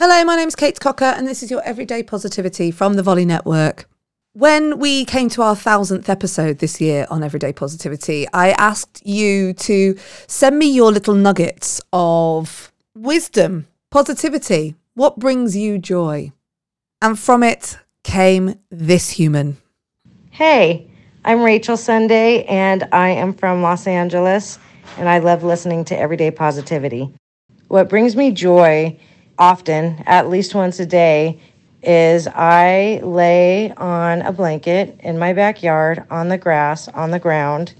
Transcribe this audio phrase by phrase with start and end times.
[0.00, 3.88] Hello, my name's Kate Cocker, and this is your Everyday Positivity from the Volley Network.
[4.32, 9.54] When we came to our thousandth episode this year on Everyday Positivity, I asked you
[9.54, 9.98] to
[10.28, 16.30] send me your little nuggets of wisdom, positivity, what brings you joy.
[17.02, 19.56] And from it came this human.
[20.30, 20.88] Hey,
[21.24, 24.60] I'm Rachel Sunday, and I am from Los Angeles,
[24.96, 27.12] and I love listening to Everyday Positivity.
[27.66, 28.96] What brings me joy
[29.38, 31.40] often, at least once a day,
[31.82, 37.74] is I lay on a blanket in my backyard on the grass, on the ground,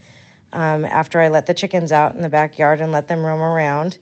[0.53, 3.99] um, after I let the chickens out in the backyard and let them roam around.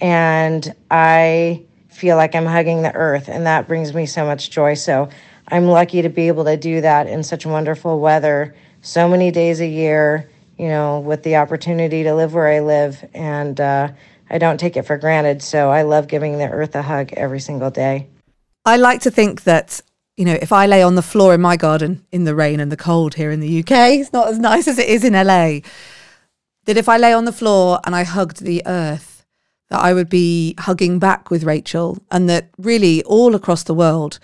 [0.00, 4.74] And I feel like I'm hugging the earth, and that brings me so much joy.
[4.74, 5.08] So
[5.48, 9.60] I'm lucky to be able to do that in such wonderful weather, so many days
[9.60, 13.04] a year, you know, with the opportunity to live where I live.
[13.14, 13.88] And uh,
[14.30, 15.42] I don't take it for granted.
[15.42, 18.08] So I love giving the earth a hug every single day.
[18.64, 19.80] I like to think that,
[20.16, 22.70] you know, if I lay on the floor in my garden in the rain and
[22.70, 25.60] the cold here in the UK, it's not as nice as it is in LA.
[26.64, 29.24] That if I lay on the floor and I hugged the earth,
[29.70, 34.18] that I would be hugging back with Rachel, and that really all across the world,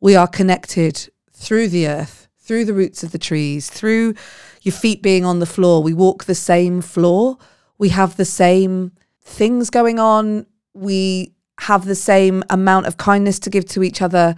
[0.00, 4.14] we are connected through the earth, through the roots of the trees, through
[4.62, 5.82] your feet being on the floor.
[5.82, 7.38] We walk the same floor.
[7.78, 8.92] We have the same
[9.24, 10.46] things going on.
[10.74, 14.34] We have the same amount of kindness to give to each other.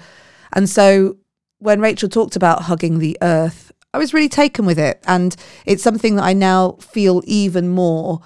[0.52, 1.16] And so
[1.58, 5.02] when Rachel talked about hugging the earth, I was really taken with it.
[5.06, 8.20] And it's something that I now feel even more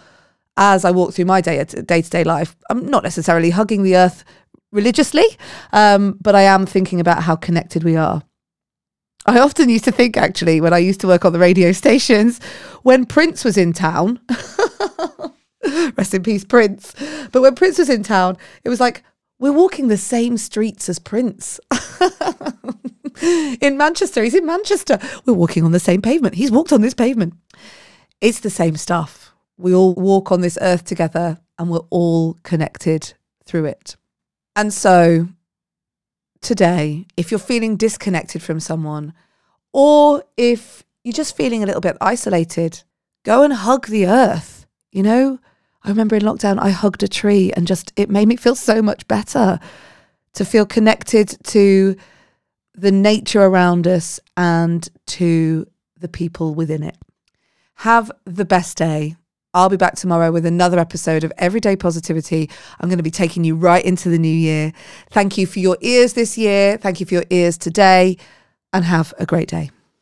[0.57, 2.57] as I walk through my day to day life.
[2.69, 4.25] I'm not necessarily hugging the earth
[4.73, 5.25] religiously,
[5.73, 8.23] um, but I am thinking about how connected we are.
[9.27, 12.41] I often used to think, actually, when I used to work on the radio stations,
[12.83, 14.21] when Prince was in town,
[15.97, 16.95] rest in peace, Prince.
[17.33, 19.03] But when Prince was in town, it was like,
[19.39, 21.59] we're walking the same streets as Prince.
[23.61, 24.99] in Manchester, he's in Manchester.
[25.25, 26.35] We're walking on the same pavement.
[26.35, 27.35] He's walked on this pavement.
[28.21, 29.33] It's the same stuff.
[29.57, 33.15] We all walk on this earth together and we're all connected
[33.45, 33.97] through it.
[34.57, 35.29] And so
[36.41, 39.15] today, if you're feeling disconnected from someone,
[39.73, 42.83] or if you're just feeling a little bit isolated,
[43.25, 44.67] go and hug the earth.
[44.93, 45.39] You know,
[45.83, 48.83] I remember in lockdown, I hugged a tree and just it made me feel so
[48.83, 49.59] much better
[50.35, 51.97] to feel connected to
[52.75, 55.67] the nature around us and to
[55.99, 56.97] the people within it.
[57.77, 59.17] Have the best day.
[59.53, 62.49] I'll be back tomorrow with another episode of Everyday Positivity.
[62.79, 64.73] I'm going to be taking you right into the new year.
[65.11, 66.77] Thank you for your ears this year.
[66.77, 68.17] Thank you for your ears today,
[68.73, 69.71] and have a great day.